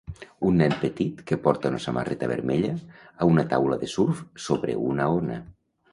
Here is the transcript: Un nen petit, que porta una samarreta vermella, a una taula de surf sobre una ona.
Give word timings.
Un 0.51 0.55
nen 0.61 0.71
petit, 0.83 1.19
que 1.31 1.37
porta 1.43 1.71
una 1.73 1.81
samarreta 1.83 2.29
vermella, 2.33 2.73
a 3.25 3.29
una 3.35 3.47
taula 3.55 3.81
de 3.85 3.91
surf 3.97 4.25
sobre 4.47 4.79
una 4.93 5.11
ona. 5.21 5.39